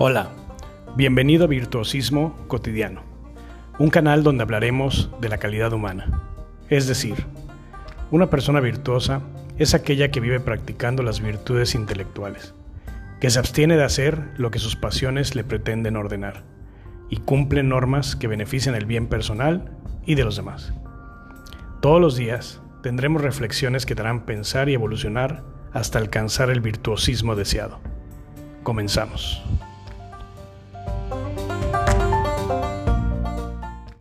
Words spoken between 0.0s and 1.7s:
Hola, bienvenido a